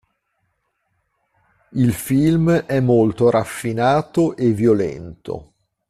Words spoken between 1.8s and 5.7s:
film è molto raffinato e violento.